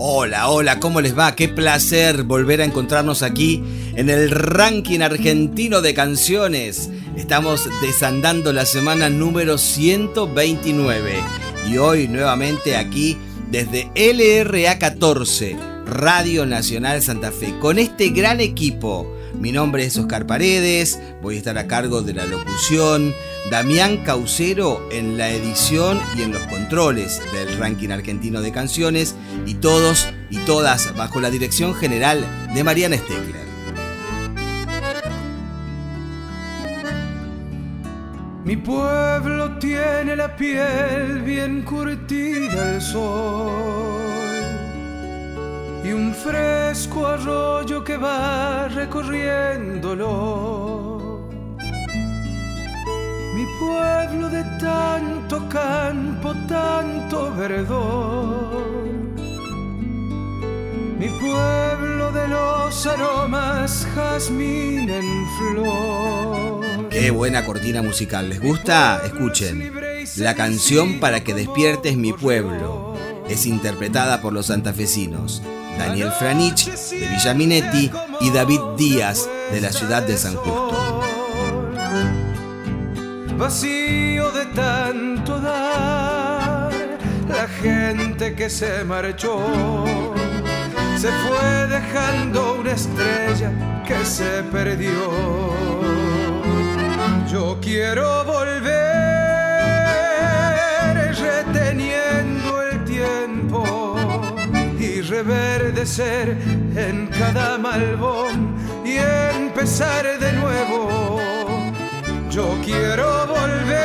[0.00, 1.34] Hola, hola, ¿cómo les va?
[1.34, 3.64] Qué placer volver a encontrarnos aquí
[3.96, 6.88] en el ranking argentino de canciones.
[7.16, 11.14] Estamos desandando la semana número 129
[11.68, 13.18] y hoy nuevamente aquí
[13.50, 20.26] desde LRA 14, Radio Nacional Santa Fe, con este gran equipo mi nombre es Oscar
[20.26, 23.14] Paredes, voy a estar a cargo de la locución,
[23.50, 29.14] Damián Caucero en la edición y en los controles del ranking argentino de canciones
[29.46, 33.48] y todos y todas bajo la dirección general de Mariana Steckler.
[38.44, 44.02] Mi pueblo tiene la piel bien curtida al sol
[45.84, 50.87] y un fresco arroyo que va recorriéndolo.
[53.58, 58.68] Pueblo de tanto campo, tanto verdor.
[60.98, 66.88] Mi pueblo de los aromas, jazmín en flor.
[66.90, 68.28] Qué buena cortina musical.
[68.28, 69.00] ¿Les gusta?
[69.04, 69.72] Escuchen.
[70.16, 72.94] La canción para que despiertes mi pueblo
[73.28, 75.42] es interpretada por los santafesinos
[75.78, 80.87] Daniel Franich de Villaminetti y David Díaz de la ciudad de San Justo.
[83.38, 86.70] Vacío de tanto dar,
[87.28, 89.38] la gente que se marchó
[90.96, 93.52] se fue dejando una estrella
[93.86, 95.52] que se perdió.
[97.30, 98.74] Yo quiero volver
[101.16, 103.88] reteniendo el tiempo
[105.08, 106.36] reverdecer
[106.76, 108.54] en cada malvón
[108.84, 111.37] y empezar de nuevo.
[112.38, 113.76] Yo quiero volver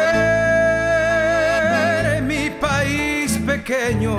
[2.22, 4.16] mi país pequeño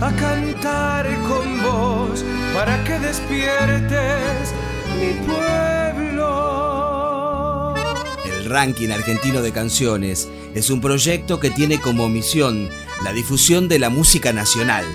[0.00, 2.24] a cantar con vos
[2.54, 4.54] para que despiertes
[4.98, 6.24] mi pueblo.
[8.24, 12.70] El ranking argentino de canciones es un proyecto que tiene como misión
[13.04, 14.86] la difusión de la música nacional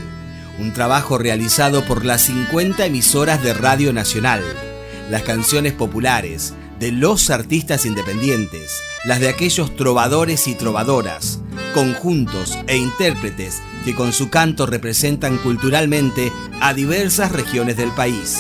[0.58, 4.42] un trabajo realizado por las 50 emisoras de Radio Nacional,
[5.12, 11.40] las canciones populares de los artistas independientes, las de aquellos trovadores y trovadoras,
[11.75, 18.40] conjuntos e intérpretes que con su canto representan culturalmente a diversas regiones del país.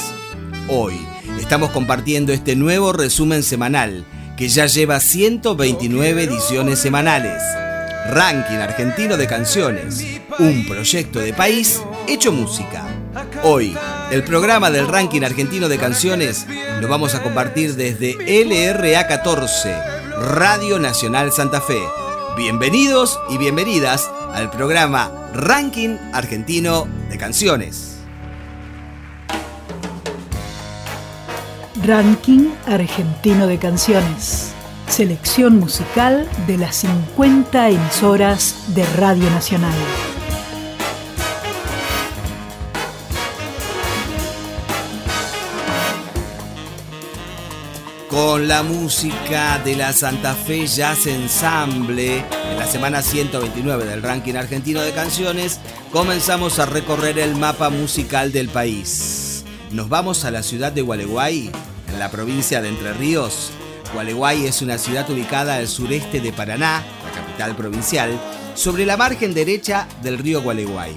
[0.67, 0.95] Hoy
[1.39, 7.43] estamos compartiendo este nuevo resumen semanal que ya lleva 129 ediciones semanales.
[8.09, 10.03] Ranking Argentino de Canciones,
[10.39, 12.87] un proyecto de país hecho música.
[13.43, 13.75] Hoy,
[14.11, 16.45] el programa del ranking argentino de canciones
[16.81, 19.73] lo vamos a compartir desde LRA 14,
[20.35, 21.79] Radio Nacional Santa Fe.
[22.35, 27.99] Bienvenidos y bienvenidas al programa Ranking Argentino de Canciones.
[31.85, 34.51] Ranking Argentino de Canciones.
[34.87, 39.73] Selección musical de las 50 emisoras de Radio Nacional.
[48.23, 52.17] Con la música de la Santa Fe Jazz Ensemble.
[52.51, 55.59] En la semana 129 del ranking argentino de canciones,
[55.91, 59.43] comenzamos a recorrer el mapa musical del país.
[59.71, 61.49] Nos vamos a la ciudad de Gualeguay,
[61.87, 63.49] en la provincia de Entre Ríos.
[63.95, 68.11] Gualeguay es una ciudad ubicada al sureste de Paraná, la capital provincial,
[68.53, 70.93] sobre la margen derecha del río Gualeguay.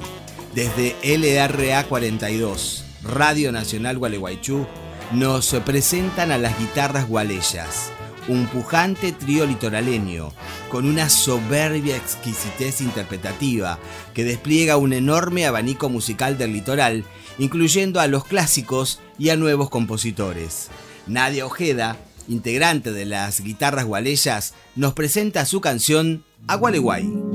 [0.54, 4.66] Desde LRA 42, Radio Nacional Gualeguaychú,
[5.12, 7.90] nos presentan a las guitarras gualeyas,
[8.28, 10.32] un pujante trío litoraleño,
[10.70, 13.78] con una soberbia exquisitez interpretativa
[14.14, 17.04] que despliega un enorme abanico musical del litoral,
[17.38, 20.68] incluyendo a los clásicos y a nuevos compositores.
[21.06, 21.96] Nadia Ojeda,
[22.28, 27.33] integrante de las guitarras gualeyas, nos presenta su canción Agualeguay.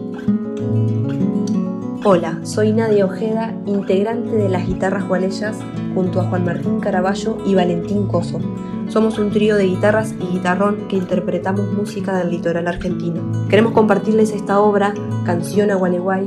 [2.05, 5.57] Hola, soy Nadia Ojeda, integrante de las guitarras gualeyas,
[5.93, 8.39] junto a Juan Martín Caraballo y Valentín Coso.
[8.87, 13.21] Somos un trío de guitarras y guitarrón que interpretamos música del litoral argentino.
[13.49, 14.93] Queremos compartirles esta obra,
[15.25, 16.25] Canción a Gualeguay,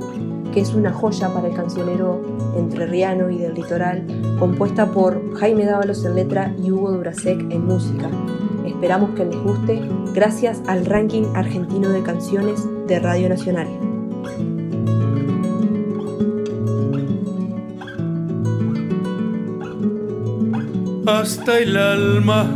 [0.53, 2.21] que es una joya para el cancionero
[2.55, 4.05] entrerriano y del litoral,
[4.39, 8.11] compuesta por Jaime Dávalos en letra y Hugo Durasek en música.
[8.67, 9.81] Esperamos que les guste
[10.13, 13.69] gracias al ranking argentino de canciones de Radio Nacional.
[21.07, 22.47] Hasta el alma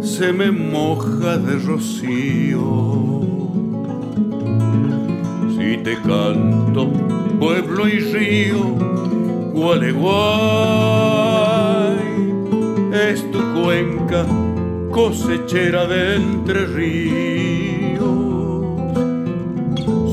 [0.00, 3.20] se me moja de rocío.
[5.56, 6.90] Si te canto
[7.38, 8.58] pueblo y río,
[9.52, 10.02] Gualeguay,
[13.10, 14.26] es tu cuenca
[14.90, 18.06] cosechera de entre ríos,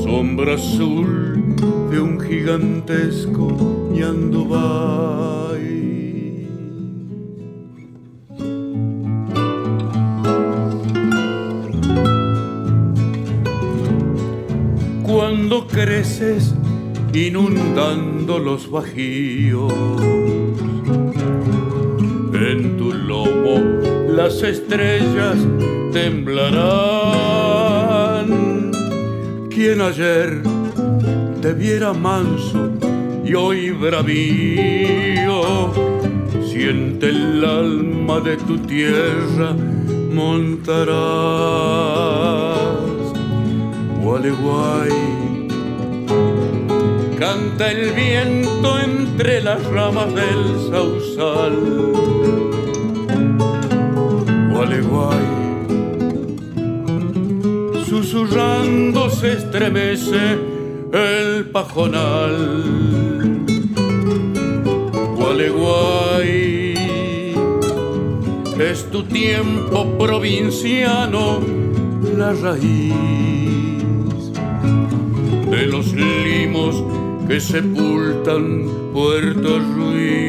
[0.04, 1.56] sombra azul
[1.90, 3.56] de un gigantesco
[3.92, 5.39] ñandubay.
[17.12, 19.72] Inundando los bajíos.
[22.32, 23.60] En tu lomo
[24.08, 25.36] las estrellas
[25.92, 26.30] temblarán.
[29.50, 30.42] Quien ayer
[31.42, 32.70] te viera manso
[33.22, 35.42] y hoy bravío,
[36.50, 39.54] siente el alma de tu tierra
[40.14, 41.00] montarás.
[44.02, 45.19] Gualeguay.
[47.30, 51.56] Canta el viento entre las ramas del sausal.
[54.52, 55.28] Gualeguay.
[57.88, 60.38] Susurrando se estremece
[60.92, 62.34] el pajonal.
[65.16, 66.74] Gualeguay.
[68.58, 71.38] Es tu tiempo provinciano
[72.16, 72.92] la raíz
[75.48, 76.99] de los limos
[77.30, 80.19] que sepultan Puerto Ruiz.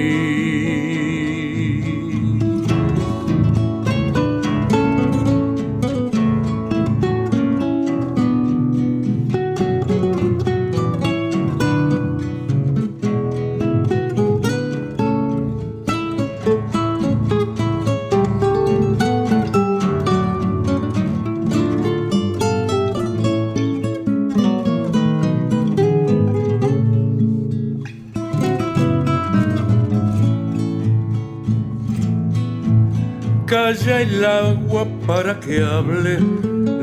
[34.01, 36.17] El agua para que hable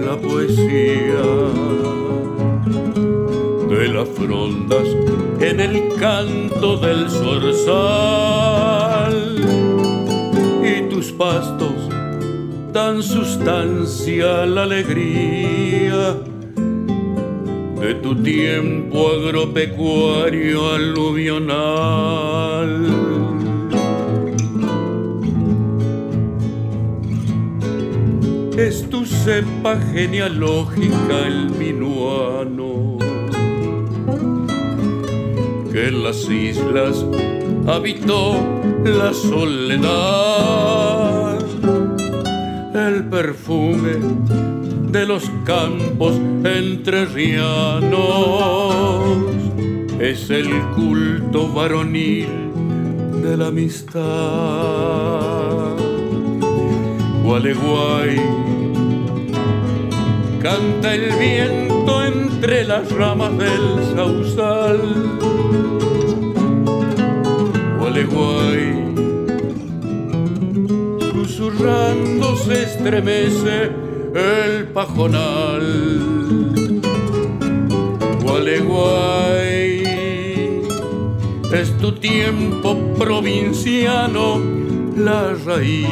[0.06, 1.24] la poesía.
[3.68, 4.86] De las frondas
[5.40, 8.38] en el canto del zorzal.
[10.62, 11.88] Y tus pastos
[12.72, 16.16] dan sustancia a la alegría
[17.80, 22.28] de tu tiempo agropecuario aluvional
[28.58, 32.98] es tu cepa genealógica el minuano,
[35.70, 37.06] que en las islas
[37.68, 38.34] habitó
[38.84, 39.78] la soledad,
[42.74, 43.98] el perfume
[44.90, 47.92] de los campos entrerrianos,
[50.00, 52.26] es el culto varonil
[53.22, 54.08] de la amistad.
[57.22, 58.47] Gualeguay.
[60.42, 64.80] Canta el viento entre las ramas del sausal.
[67.80, 68.94] Gualeguay.
[71.12, 73.70] Susurrando se estremece
[74.14, 75.98] el pajonal.
[78.22, 79.82] Gualeguay.
[81.52, 84.40] Es tu tiempo provinciano
[84.96, 85.88] la raíz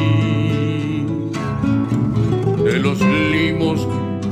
[2.63, 3.87] de los limos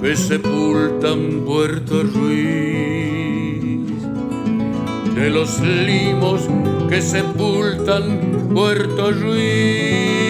[0.05, 3.89] que sepultan Puerto Ruiz,
[5.15, 6.41] de los limos
[6.87, 10.24] que sepultan Puerto Ruiz.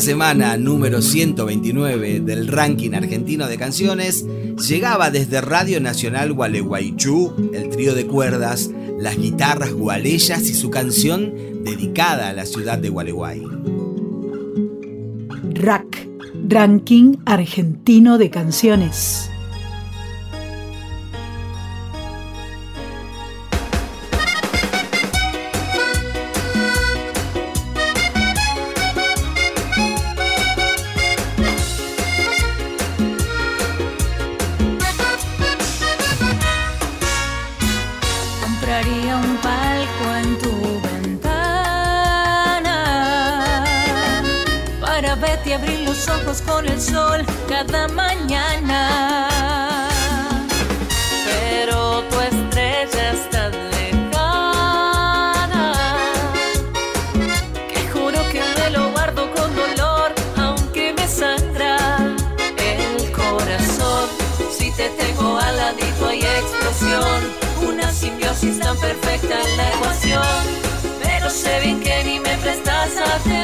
[0.00, 4.24] Semana número 129 del ranking argentino de canciones
[4.68, 11.32] llegaba desde Radio Nacional Gualeguaychú el trío de cuerdas, las guitarras gualeyas y su canción
[11.64, 13.42] dedicada a la ciudad de Gualeguay.
[15.54, 16.08] RAC,
[16.48, 19.30] Ranking Argentino de Canciones.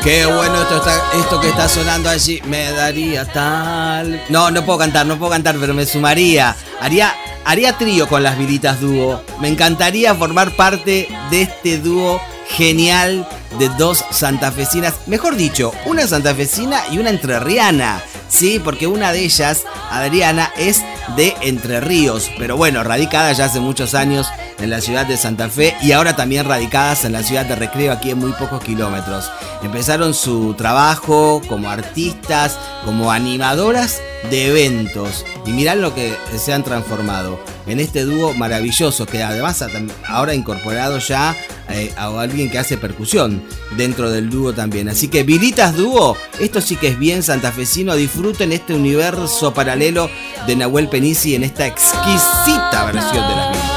[0.03, 2.41] Qué bueno esto, está, esto que está sonando allí.
[2.47, 4.23] Me daría tal.
[4.29, 6.57] No, no puedo cantar, no puedo cantar, pero me sumaría.
[6.81, 9.23] Haría, haría trío con las viritas dúo.
[9.41, 13.27] Me encantaría formar parte de este dúo genial
[13.59, 14.95] de dos santafesinas.
[15.07, 18.03] Mejor dicho, una santafesina y una entrerriana.
[18.29, 20.83] Sí, porque una de ellas, Adriana, es
[21.17, 24.27] de Entre Ríos, pero bueno, radicada ya hace muchos años
[24.59, 27.93] en la ciudad de Santa Fe y ahora también radicadas en la ciudad de Recreo,
[27.93, 29.31] aquí en muy pocos kilómetros.
[29.63, 36.63] Empezaron su trabajo como artistas, como animadoras de eventos y mirad lo que se han
[36.63, 39.65] transformado en este dúo maravilloso que además
[40.07, 41.37] ahora incorporado ya
[41.73, 43.43] eh, a alguien que hace percusión
[43.77, 44.89] dentro del dúo también.
[44.89, 50.11] Así que Vilitas Dúo, esto sí que es bien santafesino, disfruten este universo paralelo
[50.47, 53.72] de Nahuel Penici en esta exquisita versión de las Vilitas.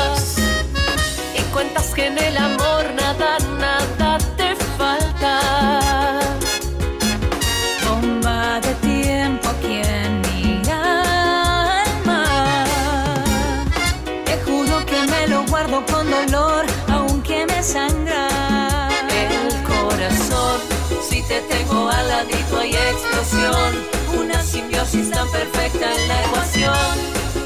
[22.96, 23.76] Explosión
[24.20, 26.74] una simbiosis tan perfecta en la ecuación.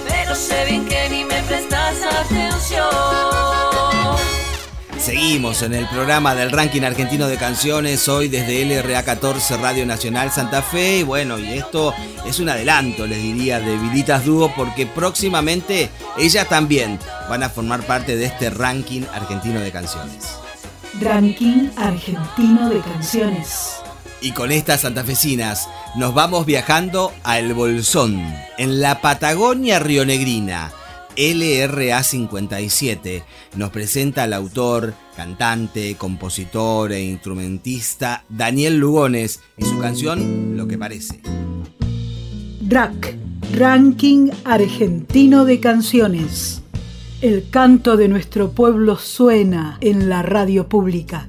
[0.08, 2.88] Pero sé bien que ni me prestas atención.
[5.00, 10.30] Seguimos en el programa del ranking argentino de canciones, hoy desde LRA 14 Radio Nacional
[10.30, 11.00] Santa Fe.
[11.00, 11.94] Y bueno, y esto
[12.26, 17.82] es un adelanto, les diría, de Vilitas Dúo, porque próximamente ellas también van a formar
[17.84, 20.38] parte de este ranking argentino de canciones.
[21.00, 23.82] Ranking argentino de canciones.
[24.22, 28.22] Y con estas santafesinas nos vamos viajando a El Bolsón,
[28.58, 30.74] en la Patagonia rionegrina.
[31.16, 33.24] LRA 57
[33.56, 40.78] nos presenta al autor, cantante, compositor e instrumentista Daniel Lugones y su canción Lo que
[40.78, 41.22] parece.
[42.62, 43.18] DRAC,
[43.54, 46.62] Ranking Argentino de Canciones.
[47.22, 51.28] El canto de nuestro pueblo suena en la radio pública.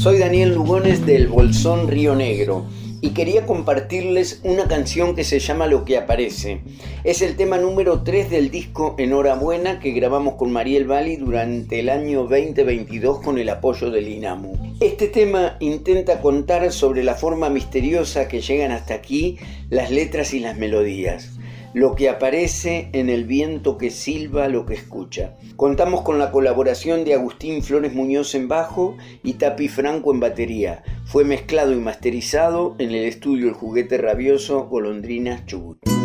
[0.00, 2.64] Soy Daniel Lugones del Bolsón Río Negro
[3.02, 6.62] y quería compartirles una canción que se llama Lo que aparece.
[7.04, 11.90] Es el tema número 3 del disco Enhorabuena que grabamos con Mariel Bali durante el
[11.90, 14.76] año 2022 con el apoyo del INAMU.
[14.80, 19.38] Este tema intenta contar sobre la forma misteriosa que llegan hasta aquí
[19.68, 21.38] las letras y las melodías
[21.72, 25.36] lo que aparece en el viento que silba lo que escucha.
[25.56, 30.82] Contamos con la colaboración de Agustín Flores Muñoz en bajo y Tapi Franco en batería.
[31.06, 35.99] Fue mezclado y masterizado en el estudio El Juguete Rabioso Golondrinas Chubut.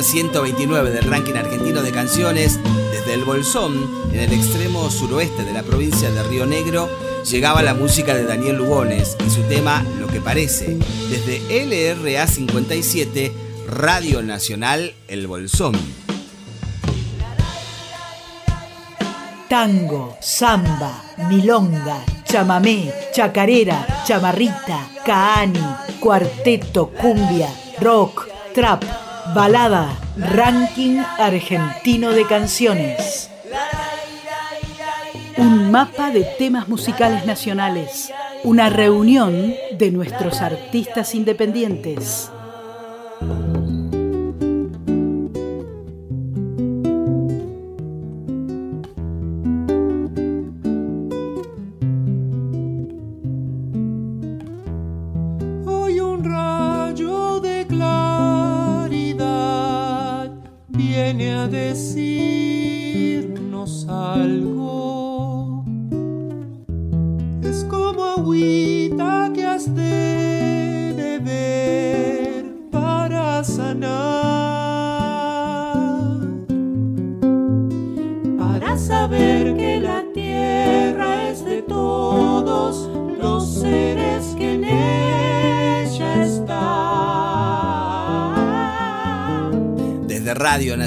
[0.00, 2.58] Semana 129 del ranking argentino de canciones,
[2.90, 6.88] desde el Bolsón, en el extremo suroeste de la provincia de Río Negro,
[7.24, 10.78] llegaba la música de Daniel Lugones y su tema Lo que parece,
[11.10, 13.32] desde LRA 57,
[13.68, 15.74] Radio Nacional El Bolsón.
[19.48, 25.60] Tango, samba, milonga, chamamé, chacarera, chamarrita, caani,
[26.00, 27.48] cuarteto, cumbia,
[27.80, 28.84] rock, trap,
[29.34, 33.30] balada, ranking argentino de canciones.
[35.36, 38.12] Un mapa de temas musicales nacionales,
[38.44, 42.30] una reunión de nuestros artistas independientes.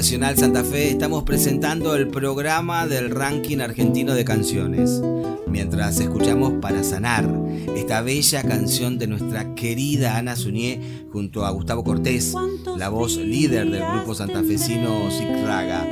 [0.04, 5.00] Nacional Santa Fe estamos presentando el programa del ranking argentino de canciones.
[5.46, 7.26] Mientras escuchamos Para Sanar,
[7.74, 12.34] esta bella canción de nuestra querida Ana Suñé junto a Gustavo Cortés,
[12.76, 15.08] la voz líder del grupo santafesino
[15.46, 15.88] Raga.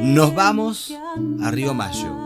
[0.00, 0.94] Nos vamos
[1.42, 2.16] a Río Mayo,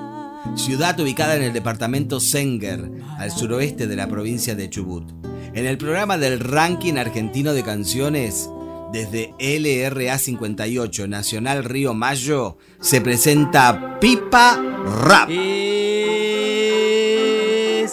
[0.57, 5.11] ciudad ubicada en el departamento Senger, al suroeste de la provincia de Chubut.
[5.55, 8.51] En el programa del ranking argentino de canciones,
[8.93, 14.61] desde LRA 58 Nacional Río Mayo, se presenta Pipa
[15.05, 15.29] Rap.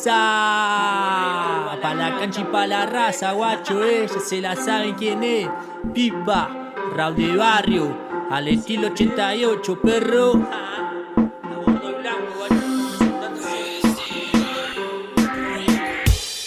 [0.08, 1.80] cabeza.
[1.82, 5.48] Pa' la cancha y pa' la raza, guacho, ella se la saben quién es.
[5.94, 7.98] Pipa, Raúl de Barrio,
[8.30, 10.67] al estilo 88, perro.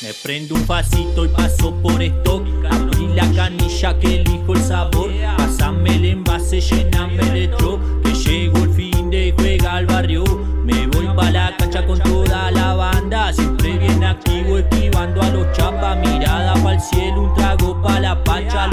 [0.02, 2.42] Me prendo un pasito y paso por esto.
[2.70, 5.10] Abrí la canilla que elijo el sabor.
[5.36, 7.78] Pásame el envase, llename el estro.
[8.02, 10.24] Que llegó el fin de juega al barrio.
[10.64, 13.30] Me voy pa' la cancha con toda la banda.
[13.34, 15.98] Siempre bien activo, esquivando a los chapas.
[15.98, 18.69] Mirada pa'l cielo, un trago pa' la pancha.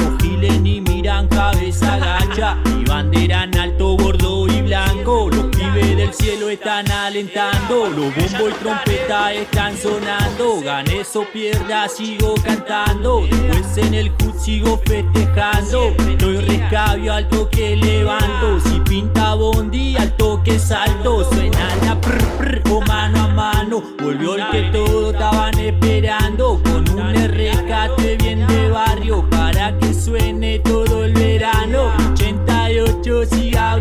[6.50, 7.88] Están alentando.
[7.90, 10.62] Los bombos y trompeta están sonando.
[10.62, 13.22] Ganes o pierda, sigo cantando.
[13.30, 15.94] Después en el hood sigo festejando.
[16.18, 18.60] Doy rescabio al toque levanto.
[18.62, 21.24] Si pinta bondi, al toque salto.
[21.32, 23.84] Suena la prr, prr, o mano a mano.
[24.02, 26.62] Volvió el que todos estaban esperando.
[26.64, 29.28] Con un rescate bien de barrio.
[29.30, 31.92] Para que suene todo el verano.
[32.14, 33.76] 88 siga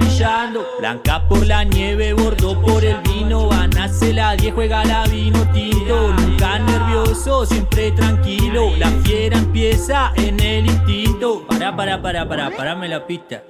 [0.80, 3.46] Blanca por la nieve, bordo por el vino.
[3.46, 6.12] Van a hacer la 10, juega la vino tinto.
[6.14, 8.72] Nunca nervioso, siempre tranquilo.
[8.76, 11.46] La fiera empieza en el instinto.
[11.46, 13.42] Para, para, para, para, parame la pista.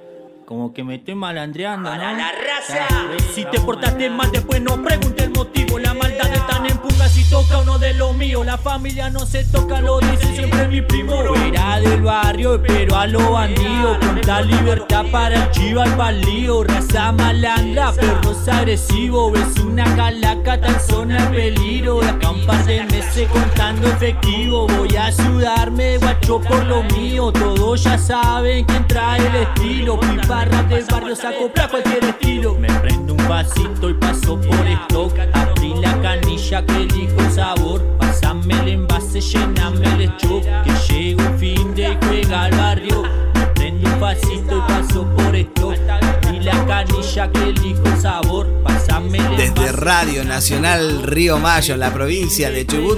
[0.47, 1.97] Como que me estoy malandreando, ¿no?
[1.97, 2.87] la raza!
[3.33, 5.77] Si te portaste mal, después no pregunte el motivo.
[5.77, 8.45] La maldad está en punga si toca uno de los míos.
[8.45, 11.21] La familia no se toca, lo dice siempre mi primo.
[11.25, 13.97] Fuera del barrio, pero a los bandidos.
[13.97, 16.63] Con tal libertad para el chivo al palío.
[16.63, 19.33] Raza malandra, perros agresivos.
[19.33, 21.99] Ves una calaca tan zona de peligro.
[21.99, 24.65] De acá un par de meses contando efectivo.
[24.65, 27.33] Voy a ayudarme, guacho, por lo mío.
[27.33, 29.99] Todos ya saben quién trae el estilo.
[29.99, 32.55] Pipa rap del barrio se acopla a cualquier estilo.
[32.55, 35.13] Me prendo un vasito y paso por stock.
[35.33, 37.81] Abrí la canilla que elijo el sabor.
[37.97, 40.43] Pásame el envase, llename el stock.
[40.63, 43.03] Que llega un fin de juega al barrio.
[43.33, 45.77] Me prendo un vasito y paso por stock.
[45.89, 48.47] Abrí la canilla que elijo el sabor.
[48.63, 49.71] Pásame el Desde envase.
[49.71, 52.97] Radio Nacional Río Mayo, en la provincia de Chubut,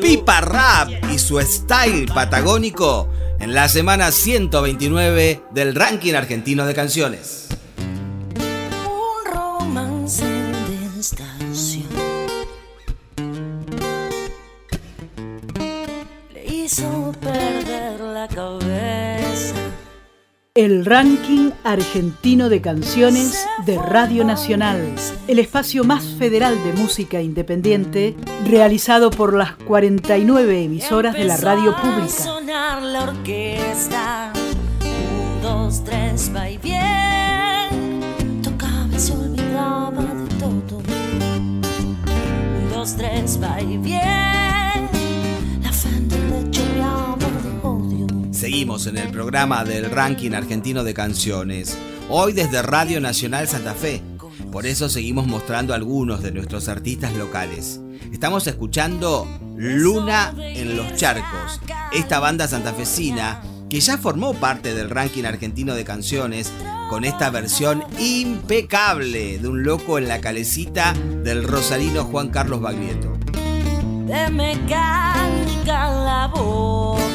[0.00, 3.08] Pipa Rap y su style patagónico
[3.48, 7.46] en la semana 129 del ranking argentino de canciones.
[20.58, 24.92] El ranking argentino de canciones de Radio Nacional,
[25.28, 31.76] el espacio más federal de música independiente, realizado por las 49 emisoras de la radio
[31.76, 32.08] pública.
[32.08, 34.32] sonar la orquesta.
[34.82, 38.42] Un, dos, tres, va y bien.
[38.42, 40.78] Tocaba y se olvidaba de todo.
[40.78, 41.62] Un,
[42.74, 44.27] dos, tres, va y bien.
[48.38, 51.76] Seguimos en el programa del ranking argentino de canciones,
[52.08, 54.00] hoy desde Radio Nacional Santa Fe.
[54.52, 57.80] Por eso seguimos mostrando algunos de nuestros artistas locales.
[58.12, 61.60] Estamos escuchando Luna en los Charcos,
[61.92, 66.52] esta banda santafesina que ya formó parte del ranking argentino de canciones
[66.88, 73.18] con esta versión impecable de un loco en la calecita del rosarino Juan Carlos Baglietto.
[74.30, 75.26] mecánica
[75.90, 77.07] en la boca.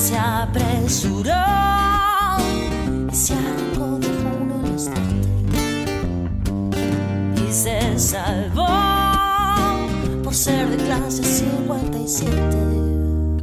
[0.00, 1.34] Se apresuró
[3.12, 4.08] y se arrancó de
[4.40, 4.64] uno.
[7.36, 8.66] Y se salvó
[10.24, 12.32] por ser de clase 57.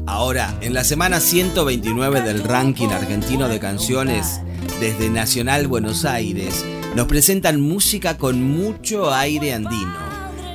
[0.08, 4.42] Ahora, en la semana 129 del ranking argentino de canciones,
[4.80, 6.66] desde Nacional Buenos Aires,
[6.96, 9.94] nos presentan música con mucho aire andino.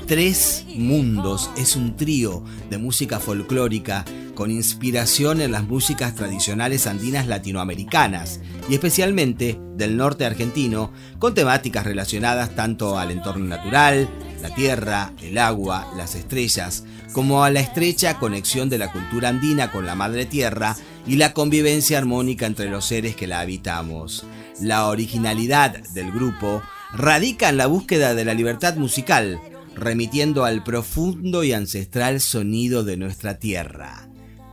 [0.08, 7.26] Tres Mundos es un trío de música folclórica con inspiración en las músicas tradicionales andinas
[7.26, 14.08] latinoamericanas y especialmente del norte argentino, con temáticas relacionadas tanto al entorno natural,
[14.40, 19.70] la tierra, el agua, las estrellas, como a la estrecha conexión de la cultura andina
[19.70, 24.24] con la madre tierra y la convivencia armónica entre los seres que la habitamos.
[24.60, 29.40] La originalidad del grupo radica en la búsqueda de la libertad musical,
[29.74, 34.11] remitiendo al profundo y ancestral sonido de nuestra tierra.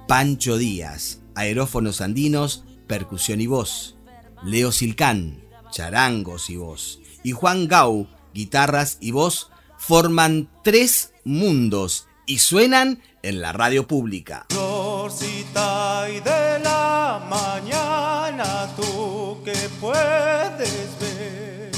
[0.10, 3.96] Pancho Díaz, aerófonos andinos, percusión y voz.
[4.44, 7.00] Leo Silcán, charangos y voz.
[7.22, 14.48] Y Juan Gau, guitarras y voz, forman tres mundos y suenan en la radio pública.
[14.50, 21.72] Florcita y de la mañana, tú que puedes ver.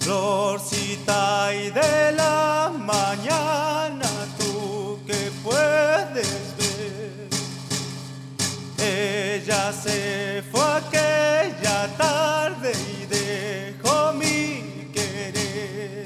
[0.00, 3.70] Florcita y de la mañana.
[9.50, 16.04] Ella se fue aquella tarde y dejó mi querer.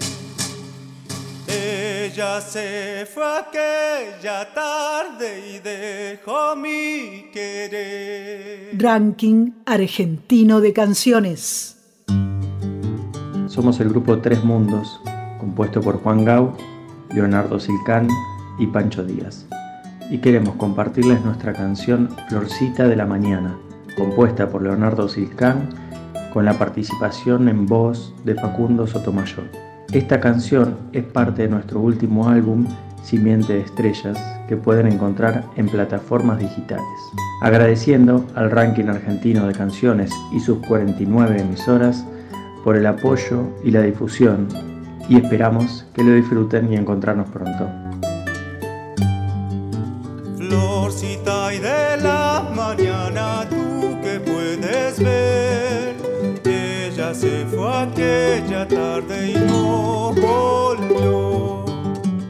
[1.47, 8.79] Ella se fue aquella tarde y dejó mi querer.
[8.79, 11.77] Ranking argentino de canciones.
[13.47, 15.03] Somos el grupo Tres Mundos,
[15.39, 16.57] compuesto por Juan Gau,
[17.11, 18.09] Leonardo Silcán
[18.59, 19.47] y Pancho Díaz.
[20.11, 23.57] Y queremos compartirles nuestra canción Florcita de la Mañana,
[23.97, 25.69] compuesta por Leonardo Silcán
[26.33, 29.45] con la participación en voz de Facundo Sotomayor.
[29.93, 32.67] Esta canción es parte de nuestro último álbum
[33.03, 36.85] Simiente de Estrellas que pueden encontrar en plataformas digitales.
[37.43, 42.05] Agradeciendo al ranking argentino de canciones y sus 49 emisoras
[42.64, 44.49] por el apoyo y la difusión
[45.09, 47.69] y esperamos que lo disfruten y encontrarnos pronto.
[51.05, 55.97] Florcita y de la mañana tú que puedes ver,
[56.45, 61.64] ella se fue aquella tarde y no volvió.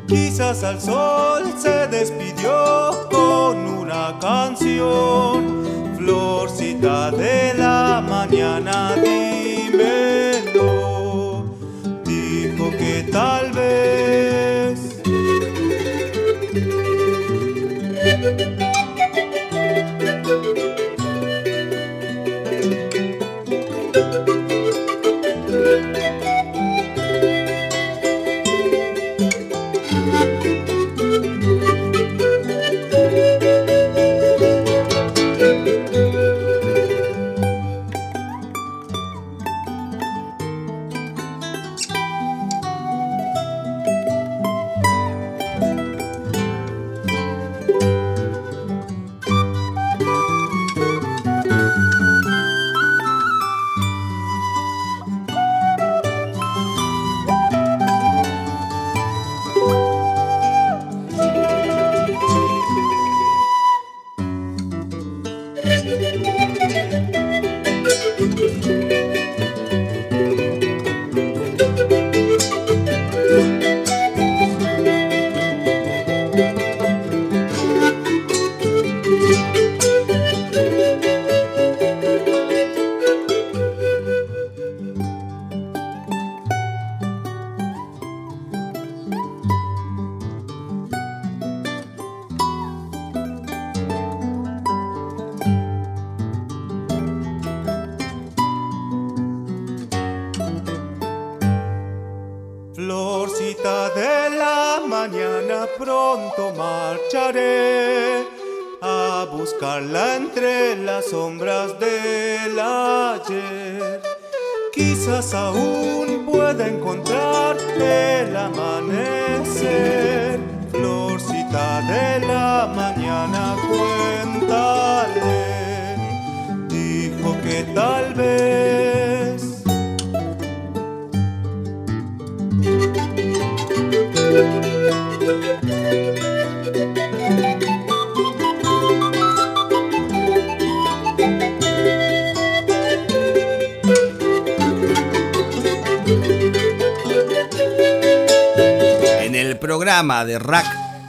[0.09, 5.65] Quizás al sol se despidió con una canción.
[5.97, 10.65] Florcita de la mañana, dímelo.
[12.05, 13.44] Dijo que tal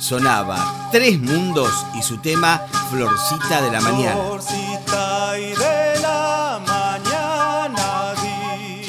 [0.06, 4.22] sonaba Tres Mundos y su tema Florcita de la Mañana.
[4.22, 8.86] Florcita y de la mañana, dime.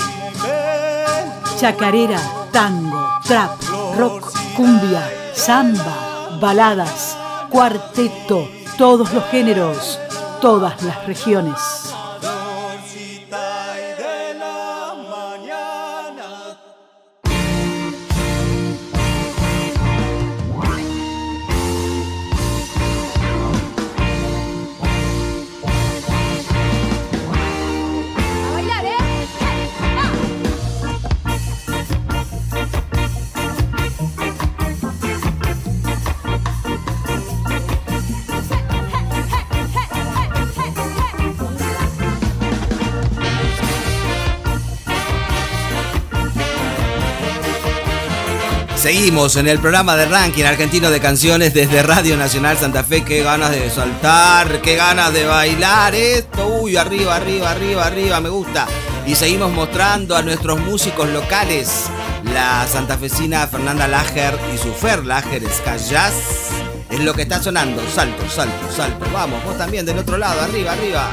[1.59, 2.21] Chacarera,
[2.53, 3.59] tango, trap,
[3.97, 7.17] rock, cumbia, samba, baladas,
[7.49, 9.99] cuarteto, todos los géneros,
[10.43, 11.86] todas las regiones.
[48.87, 53.03] Seguimos en el programa de ranking argentino de canciones desde Radio Nacional Santa Fe.
[53.03, 56.47] Qué ganas de saltar, qué ganas de bailar esto.
[56.61, 58.69] Uy, arriba, arriba, arriba, arriba, me gusta.
[59.05, 61.87] Y seguimos mostrando a nuestros músicos locales.
[62.33, 66.51] La santafesina Fernanda Lager y su Fer Lager Jazz.
[66.89, 67.83] Es lo que está sonando.
[67.93, 69.05] Salto, salto, salto.
[69.13, 71.11] Vamos, vos también del otro lado, arriba, arriba.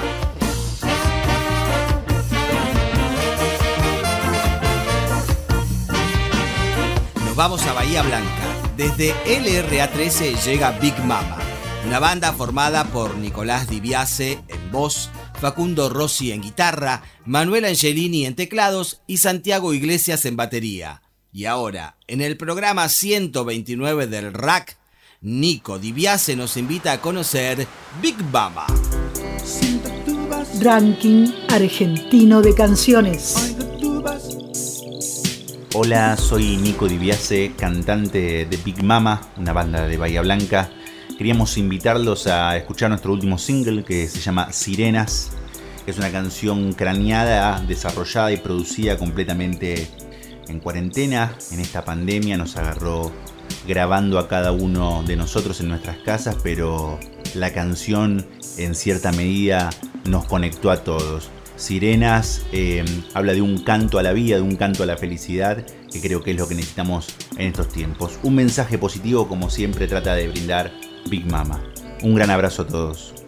[7.33, 8.71] Nos vamos a Bahía Blanca.
[8.77, 11.39] Desde LRA13 llega Big Mama,
[11.83, 15.09] una banda formada por Nicolás Dibiase en voz,
[15.41, 21.01] Facundo Rossi en guitarra, Manuel Angelini en teclados y Santiago Iglesias en batería.
[21.31, 24.77] Y ahora, en el programa 129 del RAC,
[25.19, 27.65] Nico Dibiase nos invita a conocer
[27.99, 28.67] Big Mama.
[30.61, 33.55] Ranking argentino de canciones.
[35.75, 40.69] Hola, soy Nico Dibiase, cantante de Big Mama, una banda de Bahía Blanca.
[41.17, 45.31] Queríamos invitarlos a escuchar nuestro último single que se llama Sirenas.
[45.87, 49.87] Es una canción craneada, desarrollada y producida completamente
[50.47, 51.35] en cuarentena.
[51.51, 53.11] En esta pandemia nos agarró
[53.67, 56.99] grabando a cada uno de nosotros en nuestras casas, pero
[57.33, 58.27] la canción
[58.59, 59.71] en cierta medida
[60.05, 61.31] nos conectó a todos.
[61.55, 65.65] Sirenas eh, habla de un canto a la vida, de un canto a la felicidad,
[65.91, 68.19] que creo que es lo que necesitamos en estos tiempos.
[68.23, 70.71] Un mensaje positivo como siempre trata de brindar
[71.09, 71.63] Big Mama.
[72.01, 73.22] Un gran abrazo a todos.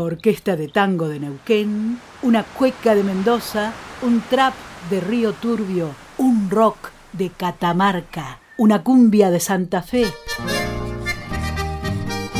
[0.00, 3.72] Orquesta de tango de Neuquén, una cueca de Mendoza,
[4.02, 4.54] un trap
[4.90, 10.06] de Río Turbio, un rock de Catamarca, una cumbia de Santa Fe.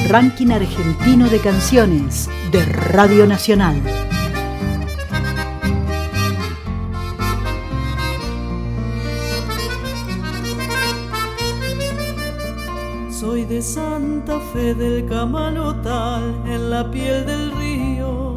[0.08, 4.03] Ranking argentino de canciones de Radio Nacional.
[13.64, 18.34] Santa Fe del Camalotal, en la piel del río.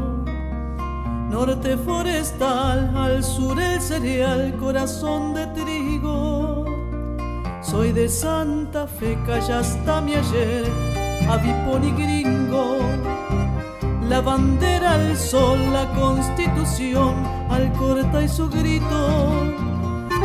[1.29, 6.63] norte forestal, al sur el cereal, corazón de trigo.
[7.61, 9.17] Soy de Santa Fe,
[9.51, 10.65] hasta mi ayer,
[11.29, 12.77] avipón y gringo.
[14.07, 17.13] La bandera al sol, la constitución,
[17.49, 19.43] al corta y su grito.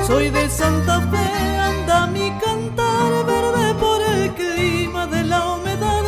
[0.07, 3.92] Soy de Santa Fe, anda mi cantar, verde por
[4.35, 6.05] clima de la humedad.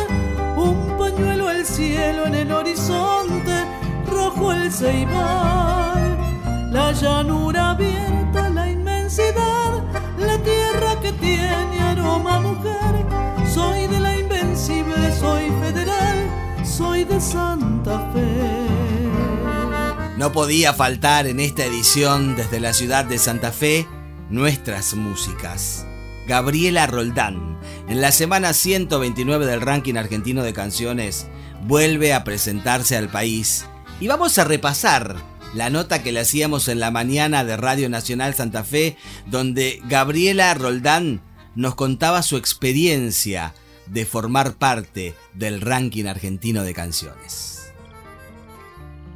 [0.55, 3.65] Un pañuelo al cielo en el horizonte,
[4.07, 6.17] rojo el ceibal.
[6.71, 9.83] La llanura abierta, la inmensidad,
[10.17, 13.05] la tierra que tiene aroma mujer.
[13.47, 16.17] Soy de la invencible, soy federal,
[16.65, 18.65] soy de Santa Fe.
[20.17, 23.85] No podía faltar en esta edición desde la ciudad de Santa Fe
[24.29, 25.85] nuestras músicas.
[26.27, 31.27] Gabriela Roldán, en la semana 129 del ranking argentino de canciones,
[31.63, 33.65] vuelve a presentarse al país.
[33.99, 35.15] Y vamos a repasar
[35.53, 38.97] la nota que le hacíamos en la mañana de Radio Nacional Santa Fe,
[39.27, 41.21] donde Gabriela Roldán
[41.55, 43.53] nos contaba su experiencia
[43.87, 47.71] de formar parte del ranking argentino de canciones.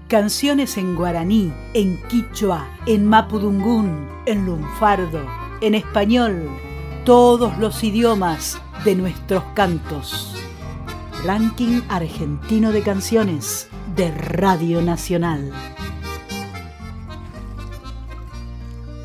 [0.07, 5.28] Canciones en guaraní, en quichua, en mapudungún, en lunfardo,
[5.62, 6.49] en español,
[7.10, 10.36] todos los idiomas de nuestros cantos.
[11.26, 15.51] Ranking argentino de canciones de Radio Nacional.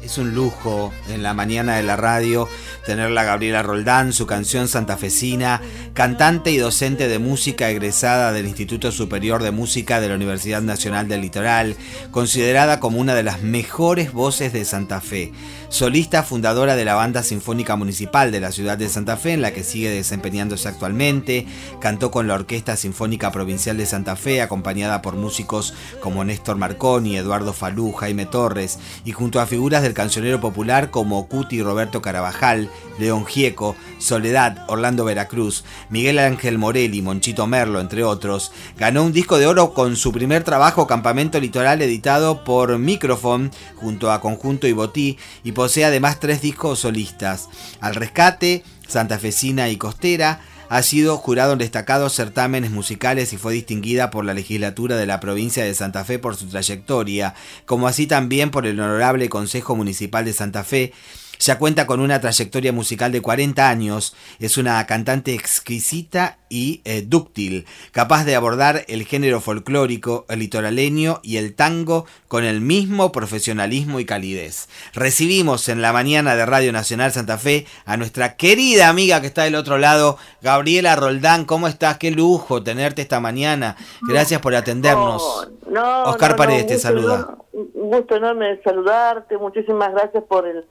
[0.02, 2.46] Es un lujo en la mañana de la radio
[2.84, 5.62] tenerla a Gabriela Roldán, su canción santafesina,
[5.94, 11.06] cantante y docente de música egresada del Instituto Superior de Música de la Universidad Nacional
[11.06, 11.76] del Litoral,
[12.10, 15.32] considerada como una de las mejores voces de Santa Fe,
[15.68, 19.52] solista fundadora de la Banda Sinfónica Municipal de la ciudad de Santa Fe, en la
[19.52, 21.46] que sigue desempeñándose actualmente,
[21.80, 27.16] cantó con la Orquesta Sinfónica Provincial de Santa Fe, acompañada por músicos como Néstor Marconi,
[27.16, 32.68] Eduardo Falú, Jaime Torres, y junto a figuras del cancionero popular como Cuti Roberto Carabajal,
[32.98, 39.38] León Gieco, Soledad, Orlando Veracruz, Miguel Ángel Morelli, Monchito Merlo, entre otros, ganó un disco
[39.38, 44.72] de oro con su primer trabajo Campamento Litoral editado por Microphone junto a Conjunto y
[44.72, 47.48] Botí y posee además tres discos solistas,
[47.80, 53.52] Al Rescate, Santa Fecina y Costera, ha sido jurado en destacados certámenes musicales y fue
[53.52, 57.34] distinguida por la legislatura de la provincia de Santa Fe por su trayectoria,
[57.66, 60.92] como así también por el Honorable Consejo Municipal de Santa Fe,
[61.38, 67.02] ya cuenta con una trayectoria musical de 40 años, es una cantante exquisita y eh,
[67.06, 73.10] dúctil, capaz de abordar el género folclórico, el litoraleño y el tango con el mismo
[73.10, 74.68] profesionalismo y calidez.
[74.92, 79.44] Recibimos en la mañana de Radio Nacional Santa Fe a nuestra querida amiga que está
[79.44, 81.44] del otro lado, Gabriela Roldán.
[81.44, 81.98] ¿Cómo estás?
[81.98, 83.76] Qué lujo tenerte esta mañana.
[84.02, 85.48] Gracias por atendernos.
[85.68, 87.36] No, Oscar no, Paredes te saluda.
[87.52, 89.38] Un gusto enorme de saludarte.
[89.38, 90.64] Muchísimas gracias por el,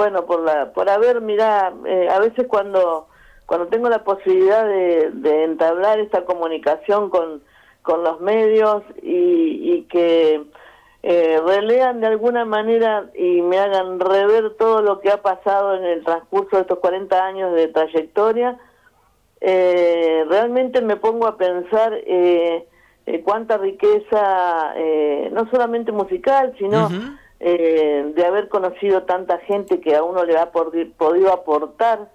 [0.00, 3.08] bueno, por la, por haber, mira, eh, a veces cuando,
[3.44, 7.42] cuando tengo la posibilidad de, de entablar esta comunicación con,
[7.82, 10.42] con los medios y, y que
[11.02, 15.84] eh, relean de alguna manera y me hagan rever todo lo que ha pasado en
[15.84, 18.56] el transcurso de estos 40 años de trayectoria,
[19.42, 22.66] eh, realmente me pongo a pensar eh,
[23.04, 24.74] eh, cuánta riqueza,
[25.30, 26.88] no solamente musical, sino
[27.40, 32.10] eh, de haber conocido tanta gente que a uno le ha podido aportar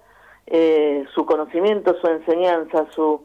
[0.46, 3.24] eh, su conocimiento, su enseñanza, su,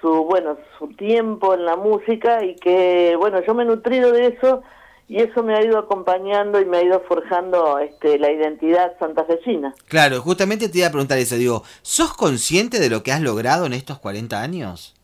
[0.00, 4.28] su, bueno, su tiempo en la música y que, bueno, yo me he nutrido de
[4.28, 4.62] eso
[5.06, 9.74] y eso me ha ido acompañando y me ha ido forjando este, la identidad santafesina.
[9.86, 11.36] Claro, justamente te iba a preguntar eso.
[11.36, 14.94] Digo, ¿sos consciente de lo que has logrado en estos 40 años?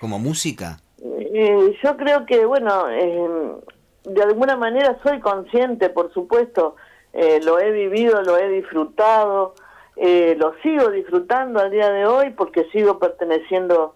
[0.00, 0.78] Como música.
[1.02, 3.28] Eh, yo creo que, bueno, eh,
[4.08, 6.76] de alguna manera soy consciente, por supuesto,
[7.12, 9.54] eh, lo he vivido, lo he disfrutado,
[9.96, 13.94] eh, lo sigo disfrutando al día de hoy porque sigo perteneciendo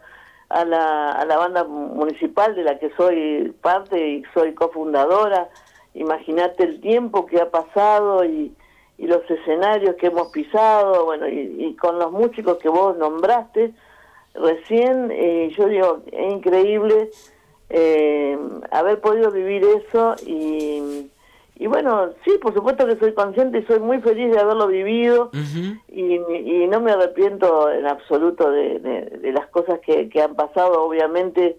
[0.49, 5.49] a la, a la banda municipal de la que soy parte y soy cofundadora.
[5.95, 8.55] Imagínate el tiempo que ha pasado y,
[8.99, 13.73] y los escenarios que hemos pisado, bueno, y, y con los músicos que vos nombraste
[14.35, 17.11] recién, eh, yo digo, es increíble
[17.75, 18.39] eh,
[18.71, 21.11] haber podido vivir eso y,
[21.57, 25.31] y bueno, sí, por supuesto que soy consciente y soy muy feliz de haberlo vivido
[25.89, 30.35] y, y no me arrepiento en absoluto de, de- de las cosas que, que han
[30.35, 31.57] pasado, obviamente.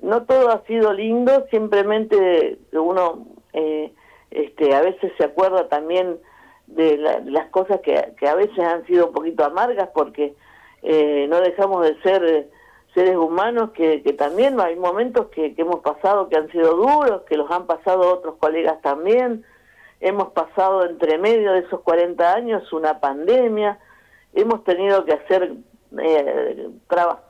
[0.00, 3.92] No todo ha sido lindo, simplemente uno eh,
[4.32, 6.16] este, a veces se acuerda también
[6.66, 10.34] de, la- de las cosas que, que a veces han sido un poquito amargas porque
[10.82, 12.48] eh, no dejamos de ser
[12.94, 17.36] seres humanos que, que también hay momentos que, hemos pasado que han sido duros, que
[17.36, 19.44] los han pasado otros colegas también.
[20.00, 23.78] Hemos pasado entre medio de esos 40 años una pandemia,
[24.34, 25.54] hemos tenido que hacer,
[25.98, 27.22] eh, traba-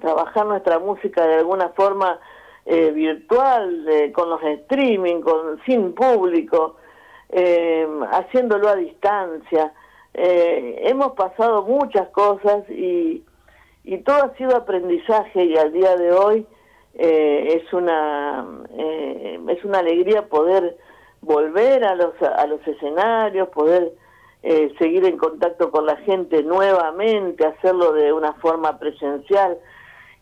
[0.00, 2.20] trabajar nuestra música de alguna forma
[2.66, 6.76] eh, virtual, eh, con los streaming, con, sin público,
[7.30, 9.72] eh, haciéndolo a distancia.
[10.14, 13.24] Eh, hemos pasado muchas cosas y,
[13.90, 16.46] y todo ha sido aprendizaje y al día de hoy
[16.94, 20.76] eh, es una eh, es una alegría poder
[21.22, 23.92] volver a los a los escenarios poder
[24.42, 29.56] eh, seguir en contacto con la gente nuevamente hacerlo de una forma presencial.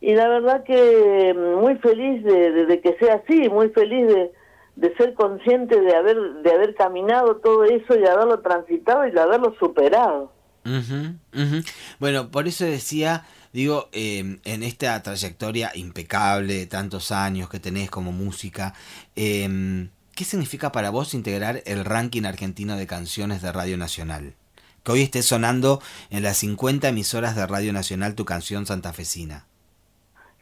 [0.00, 4.32] Y la verdad que mm, muy feliz de, de- que sea así muy feliz de,
[4.76, 9.20] de ser consciente de haber de haber caminado todo eso y haberlo transitado y de
[9.20, 10.30] haberlo superado
[10.66, 11.62] Ujú, ujú.
[12.00, 17.88] Bueno, por eso decía, digo, eh, en esta trayectoria impecable de tantos años que tenés
[17.88, 18.74] como música,
[19.14, 24.34] eh, ¿qué significa para vos integrar el ranking argentino de canciones de Radio Nacional?
[24.82, 29.46] Que hoy esté sonando en las 50 emisoras de Radio Nacional tu canción santafesina.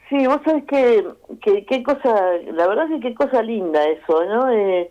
[0.08, 1.04] Sí, vos sabés que,
[1.42, 4.50] que, qué cosa, la verdad que qué cosa linda eso, ¿no?
[4.50, 4.90] Eh,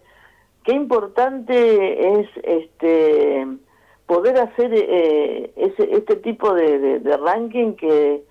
[0.63, 3.47] qué importante es este
[4.05, 8.23] poder hacer eh, ese, este tipo de, de- ranking que,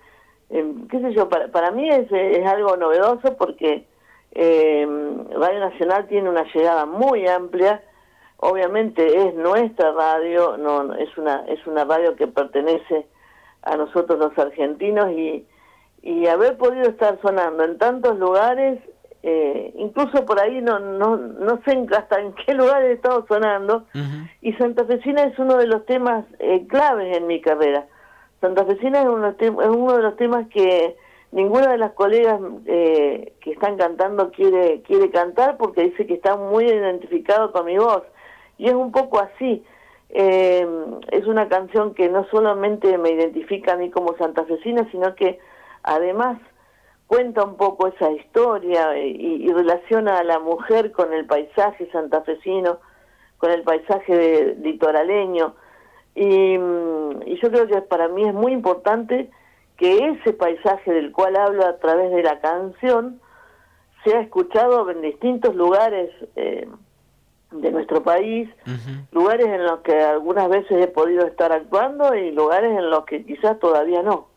[0.49, 3.85] eh, qué sé yo, para, para mí es, es algo novedoso porque
[4.31, 4.87] eh,
[5.35, 7.81] Radio Nacional tiene una llegada muy amplia,
[8.37, 13.07] obviamente es nuestra radio, no, no, es una es una radio que pertenece
[13.63, 15.45] a nosotros los argentinos y
[16.01, 18.77] y haber podido estar sonando en tantos lugares,
[19.23, 23.85] eh, incluso por ahí no, no, no sé hasta en qué lugares he estado sonando,
[24.41, 27.87] y Santa Fecina es uno de los temas eh, claves en mi carrera.
[28.41, 30.97] Santa Fecina es uno, es uno de los temas que
[31.31, 36.35] ninguna de las colegas eh, que están cantando quiere, quiere cantar porque dice que está
[36.35, 38.03] muy identificado con mi voz.
[38.57, 39.63] Y es un poco así.
[40.09, 40.67] Eh,
[41.09, 45.39] es una canción que no solamente me identifica a mí como santafesina, sino que
[45.81, 46.37] además
[47.13, 52.79] cuenta un poco esa historia y, y relaciona a la mujer con el paisaje santafesino,
[53.37, 55.53] con el paisaje de- litoraleño.
[56.15, 59.29] Y, mm, y yo creo que para mí es muy importante
[59.77, 63.19] que ese paisaje del cual hablo a través de la canción
[64.03, 66.67] sea escuchado en distintos lugares eh,
[67.51, 68.49] de nuestro país,
[69.11, 73.23] lugares en los que algunas veces he podido estar actuando y lugares en los que
[73.23, 74.32] quizás todavía no.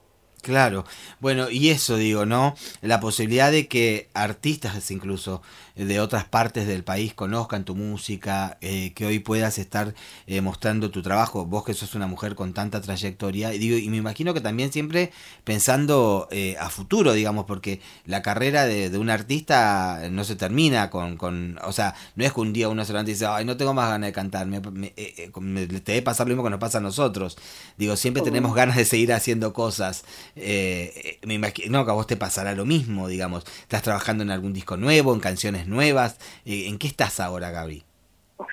[0.46, 0.84] Claro,
[1.18, 2.54] bueno, y eso digo, ¿no?
[2.80, 5.42] La posibilidad de que artistas incluso
[5.76, 9.94] de otras partes del país conozcan tu música, eh, que hoy puedas estar
[10.26, 13.88] eh, mostrando tu trabajo, vos que sos una mujer con tanta trayectoria, y, digo, y
[13.90, 15.12] me imagino que también siempre
[15.44, 20.90] pensando eh, a futuro, digamos, porque la carrera de, de un artista no se termina
[20.90, 23.44] con, con, o sea, no es que un día uno se levanta y dice, ay,
[23.44, 26.44] no tengo más ganas de cantar, me, me- eh, me- te debe pasar lo mismo
[26.44, 27.36] que nos pasa a nosotros,
[27.76, 30.04] digo, siempre tenemos ganas de seguir haciendo cosas,
[31.24, 33.44] me imagino que a vos te pasará lo mismo, digamos.
[33.62, 36.18] ¿Estás trabajando en algún disco nuevo, en canciones nuevas?
[36.44, 37.84] Eh, ¿En qué estás ahora, Gaby?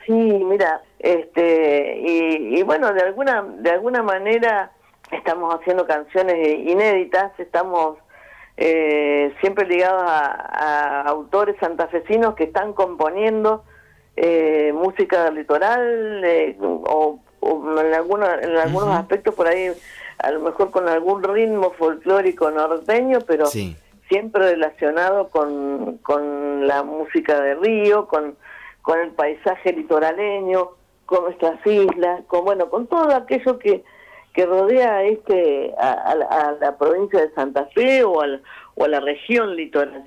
[0.06, 4.72] Sí, mira, este y, y bueno, de alguna de alguna manera
[5.12, 7.98] estamos haciendo canciones inéditas, estamos
[8.58, 13.64] eh, siempre ligados a, a autores santafesinos que están componiendo
[14.16, 19.72] eh, música del litoral eh, o, o en, algunos en algunos aspectos por ahí
[20.20, 23.48] a lo mejor con algún ritmo folclórico norteño, pero
[24.10, 28.36] siempre relacionado con, con la música de río, con,
[28.82, 30.70] con el paisaje litoraleño,
[31.06, 33.84] con nuestras islas, con bueno, con todo aquello que,
[34.34, 38.42] que rodea este a, a a la provincia de Santa Fe o, al-
[38.76, 40.06] o a la región litoral.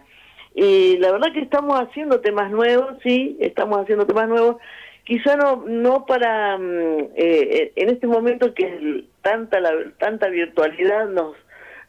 [0.55, 4.57] Y la verdad que estamos haciendo temas nuevos, sí, estamos haciendo temas nuevos,
[5.05, 11.36] quizá no no para mm, eh, en este momento que tanta la, tanta virtualidad nos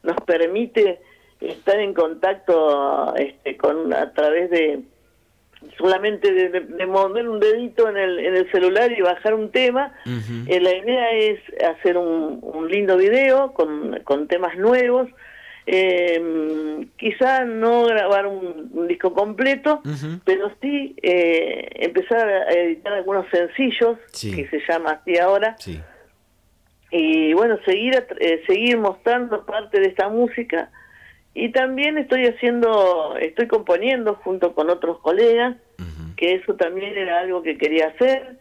[0.02, 1.00] nos permite
[1.40, 4.80] estar en contacto este, con a través de
[5.76, 9.50] solamente de, de- de mover un dedito en el, en el celular y bajar un
[9.50, 9.92] tema.
[10.48, 15.08] Eh, la idea es hacer un, un lindo video con, con temas nuevos.
[15.66, 19.82] Eh, quizá no grabar un, un disco completo,
[20.24, 23.98] pero sí eh, empezar a editar algunos sencillos,
[24.34, 25.56] que se llama así ahora.
[26.90, 30.70] Y bueno, seguir, eh, seguir mostrando parte de esta música.
[31.34, 35.56] Y también estoy haciendo, estoy componiendo junto con otros colegas,
[36.16, 38.38] que eso también era algo que quería hacer.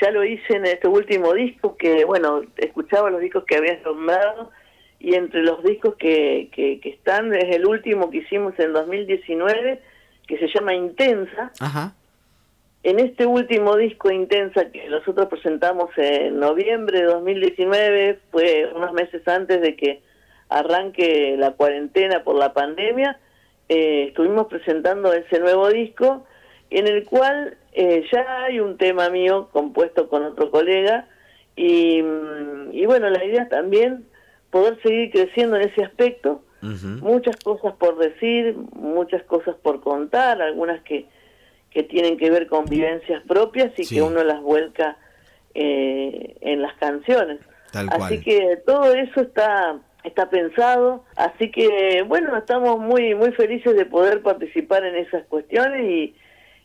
[0.00, 4.50] Ya lo hice en este último disco, que bueno, escuchaba los discos que habías nombrado
[4.98, 9.80] y entre los discos que, que, que están es el último que hicimos en 2019
[10.26, 11.52] que se llama Intensa.
[11.60, 11.94] Ajá.
[12.84, 19.26] En este último disco Intensa que nosotros presentamos en noviembre de 2019, fue unos meses
[19.28, 20.02] antes de que
[20.58, 23.18] arranque la cuarentena por la pandemia,
[23.68, 26.24] eh, estuvimos presentando ese nuevo disco
[26.70, 31.06] en el cual eh, ya hay un tema mío compuesto con otro colega
[31.56, 34.06] y, mm, y bueno, la idea es también
[34.50, 36.42] poder seguir creciendo en ese aspecto,
[37.00, 41.06] muchas cosas por decir, muchas cosas por contar, algunas que,
[41.70, 43.96] que tienen que ver con vivencias propias y Sí.
[43.96, 44.96] que uno las vuelca
[45.54, 47.40] eh, en las canciones.
[47.72, 48.20] Tal Así cual.
[48.24, 54.22] que todo eso está está pensado, así que bueno, estamos muy muy felices de poder
[54.22, 56.14] participar en esas cuestiones y,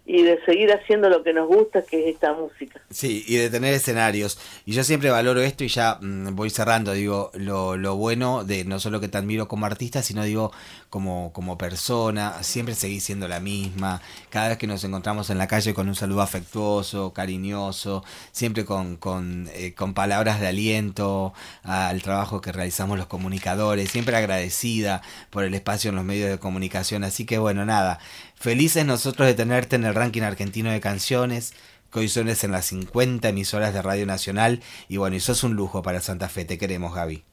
[0.10, 2.80] y de seguir haciendo lo que nos gusta, que es esta música.
[2.90, 4.40] Sí, y de tener escenarios.
[4.66, 8.64] Y yo siempre valoro esto y ya mm, voy cerrando, digo, lo, lo bueno de
[8.64, 10.54] no solo que te admiro como artista, sino digo,
[10.90, 14.02] como, como persona, siempre seguís siendo la misma.
[14.30, 18.96] Cada vez que nos encontramos en la calle con un saludo afectuoso, cariñoso, siempre con,
[18.96, 21.34] con, eh, con palabras de aliento
[21.64, 25.02] al trabajo que realizamos los comunicadores, siempre agradecida
[25.32, 27.04] por el espacio en los medios de comunicación.
[27.04, 28.00] Así que bueno, nada,
[28.36, 31.54] felices nosotros de tenerte en el ranking argentino de canciones
[31.92, 32.00] que
[32.44, 36.28] en las 50 emisoras de Radio Nacional y bueno, y sos un lujo para Santa
[36.30, 37.24] Fe, te queremos Gaby.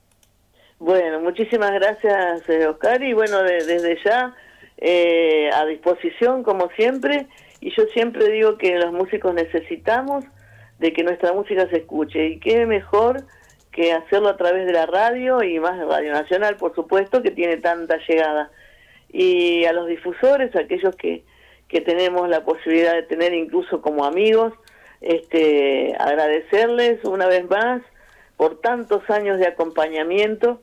[0.78, 4.34] Bueno, muchísimas gracias, eh, Oscar, y bueno, de- desde ya
[4.78, 7.26] eh, a disposición, como siempre,
[7.60, 10.24] y yo siempre digo que los músicos necesitamos
[10.78, 13.24] de que nuestra música se escuche, y qué mejor
[13.70, 17.30] que hacerlo a través de la radio, y más de Radio Nacional, por supuesto, que
[17.30, 18.50] tiene tanta llegada.
[19.10, 21.24] Y a los difusores, aquellos que,
[21.68, 24.52] que tenemos la posibilidad de tener incluso como amigos,
[25.00, 27.82] este, agradecerles una vez más
[28.36, 30.60] por tantos años de acompañamiento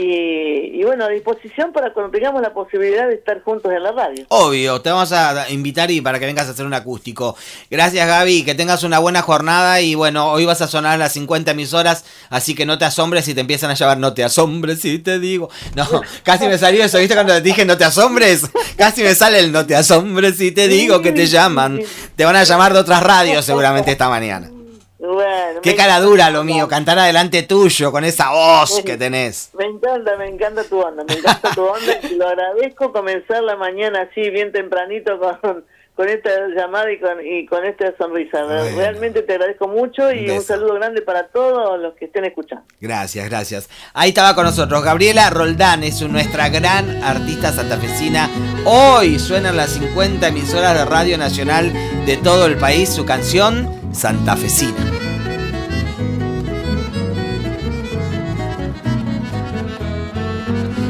[0.00, 3.90] y, y bueno, a disposición para cuando tengamos la posibilidad de estar juntos en la
[3.90, 4.26] radio.
[4.28, 7.34] Obvio, te vamos a invitar y para que vengas a hacer un acústico.
[7.68, 11.14] Gracias Gaby, que tengas una buena jornada y bueno, hoy vas a sonar a las
[11.14, 14.80] 50 emisoras, así que no te asombres si te empiezan a llamar, no te asombres
[14.82, 15.50] si te digo.
[15.74, 15.84] No,
[16.22, 18.48] casi me salió eso, ¿viste cuando te dije no te asombres?
[18.76, 21.80] Casi me sale el no te asombres si te digo que te llaman.
[22.14, 24.57] Te van a llamar de otras radios seguramente esta mañana.
[24.98, 29.50] Bueno, Qué cara dura lo mío, cantar adelante tuyo con esa voz que tenés.
[29.56, 33.54] Me encanta, me encanta tu onda, me encanta tu onda y lo agradezco comenzar la
[33.54, 38.42] mañana así bien tempranito con, con esta llamada y con, y con esta sonrisa.
[38.74, 42.64] Realmente te agradezco mucho y Un saludo grande para todos los que estén escuchando.
[42.80, 43.70] Gracias, gracias.
[43.94, 48.28] Ahí estaba con nosotros Gabriela Roldán, es nuestra gran artista santafesina.
[48.64, 51.72] Hoy suenan las 50 emisoras de Radio Nacional
[52.04, 54.72] de todo el país su canción Santafesina.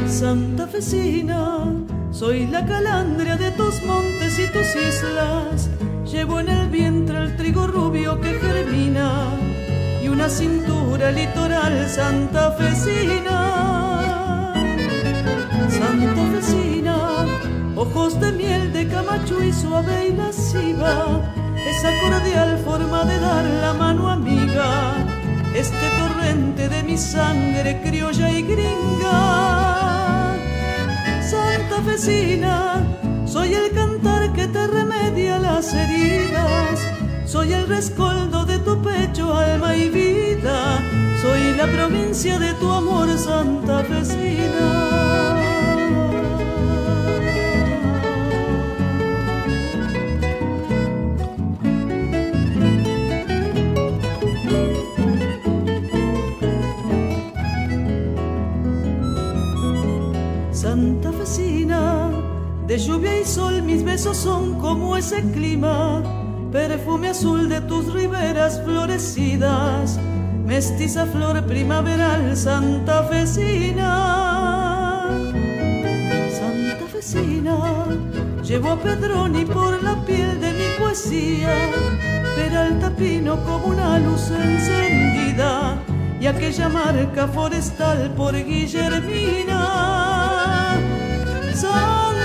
[0.07, 1.73] Santafesina,
[2.11, 5.69] soy la calandria de tus montes y tus islas.
[6.05, 9.29] Llevo en el vientre el trigo rubio que germina
[10.03, 14.53] y una cintura litoral santafesina.
[15.69, 17.25] Santafesina,
[17.75, 21.21] ojos de miel de camacho y suave y lasciva,
[21.67, 24.93] esa cordial forma de dar la mano amiga,
[25.53, 30.35] este torrente de mi sangre criolla y gringa.
[31.21, 32.83] Santafesina,
[33.25, 36.79] soy el cantar que te remedia las heridas,
[37.25, 40.79] soy el rescoldo de tu pecho, alma y vida,
[41.21, 44.29] soy la provincia de tu amor, Santafesina.
[44.29, 45.48] Santafesina,
[62.69, 66.03] de lluvia y sol mis besos son como ese clima,
[66.51, 69.99] perfume azul de tus riberas florecidas,
[70.45, 73.89] mestiza flor primaveral santafesina.
[76.37, 77.85] Santafesina,
[78.43, 81.49] llevo a Pedroni por la piel de mi poesía,
[82.35, 85.75] Peralta pino como una luz encendida
[86.21, 89.89] y aquella marca forestal por Guillermina.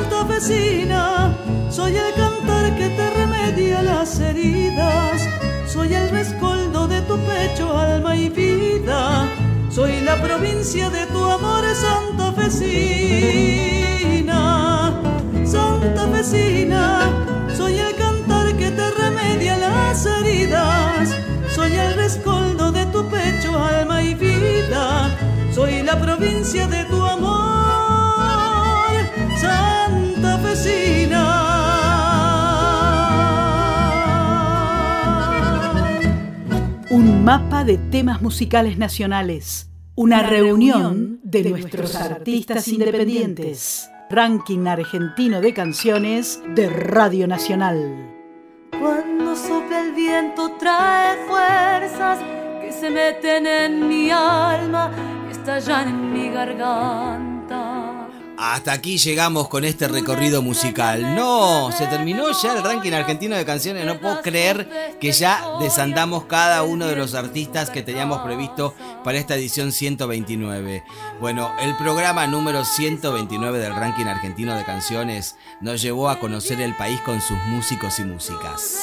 [0.04, 1.34] Santa vecina,
[1.70, 5.22] soy el cantar que te remedia las heridas,
[5.66, 9.26] soy el rescoldo de tu pecho, alma y vida,
[9.70, 12.60] soy la provincia de tu amor, Santa vecina.
[15.46, 17.08] Santa vecina,
[17.56, 21.16] soy el cantar que te remedia las heridas,
[21.48, 25.08] soy el rescoldo de tu pecho, alma y vida,
[25.50, 27.03] soy la provincia de Un
[37.24, 39.70] mapa de temas musicales nacionales.
[39.94, 43.88] Una, reunión de, nuestros artistas independientes.
[44.10, 48.14] Ranking argentino de canciones de Radio Nacional.
[48.78, 52.18] Cuando sopla el viento trae fuerzas
[52.60, 54.90] que se meten en mi alma
[55.26, 57.33] y estallan en mi garganta.
[58.36, 61.14] Hasta aquí llegamos con este recorrido musical.
[61.14, 63.86] No, se terminó ya el ranking argentino de canciones.
[63.86, 68.74] No puedo creer que ya desandamos cada uno de los artistas que teníamos previsto
[69.04, 70.82] para esta edición 129.
[71.20, 76.74] Bueno, el programa número 129 del ranking argentino de canciones nos llevó a conocer el
[76.74, 78.78] país con sus músicos y músicas.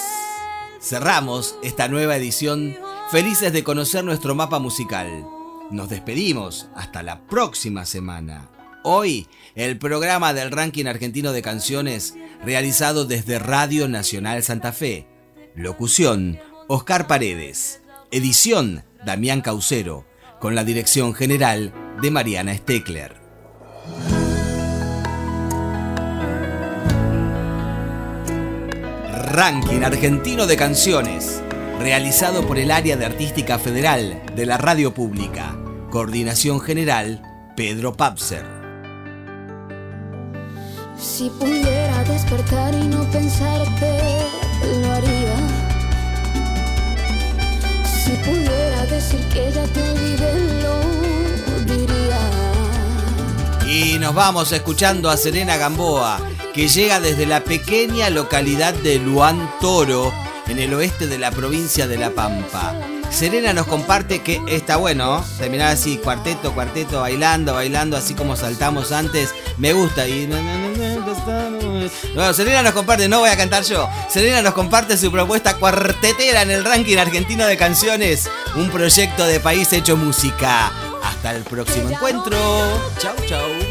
[0.79, 2.77] Cerramos esta nueva edición
[3.09, 5.25] felices de conocer nuestro mapa musical.
[5.69, 8.60] Nos despedimos hasta la próxima semana.
[8.83, 15.07] Hoy, el programa del ranking argentino de canciones realizado desde Radio Nacional Santa Fe.
[15.55, 17.81] Locución, Oscar Paredes.
[18.09, 20.07] Edición, Damián Caucero,
[20.39, 23.21] con la dirección general de Mariana Steckler.
[29.13, 31.41] Ranking argentino de canciones,
[31.79, 35.55] realizado por el Área de Artística Federal de la Radio Pública.
[35.91, 37.21] Coordinación General,
[37.55, 38.60] Pedro Papser.
[41.01, 43.99] Si pudiera despertar y no pensarte,
[44.81, 45.35] lo haría.
[47.83, 52.19] Si pudiera decir que ya te olvidé, lo diría.
[53.67, 56.21] Y nos vamos escuchando a Serena Gamboa,
[56.53, 60.13] que llega desde la pequeña localidad de Luán Toro,
[60.47, 62.75] en el oeste de la provincia de La Pampa.
[63.09, 68.91] Serena nos comparte que está bueno, terminar así, cuarteto, cuarteto, bailando, bailando, así como saltamos
[68.91, 69.33] antes.
[69.61, 70.07] Me gusta.
[70.07, 70.25] Y.
[72.15, 73.87] Bueno, Serena nos comparte, no voy a cantar yo.
[74.09, 78.27] Serena nos comparte su propuesta cuartetera en el ranking argentino de canciones.
[78.55, 80.71] Un proyecto de país hecho música.
[81.03, 82.35] Hasta el próximo encuentro.
[82.97, 83.70] Chau, chau.